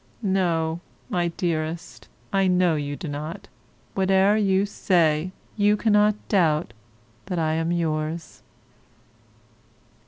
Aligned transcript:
No, 0.23 0.79
my 1.11 1.27
dearest, 1.27 2.07
I 2.33 2.47
know 2.47 2.73
you 2.73 2.95
do 2.95 3.07
not, 3.07 3.47
whate'er 3.93 4.35
you 4.35 4.65
say, 4.65 5.31
you 5.55 5.77
cannot 5.77 6.15
doubt 6.27 6.73
that 7.27 7.37
I 7.37 7.53
am 7.53 7.71
yours. 7.71 8.41